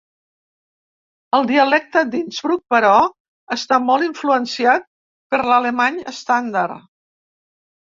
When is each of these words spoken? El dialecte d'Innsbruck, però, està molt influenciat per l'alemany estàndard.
El 1.39 1.43
dialecte 1.51 2.03
d'Innsbruck, 2.15 2.63
però, 2.75 2.95
està 3.57 3.81
molt 3.91 4.07
influenciat 4.09 4.91
per 5.37 5.43
l'alemany 5.53 6.03
estàndard. 6.17 6.85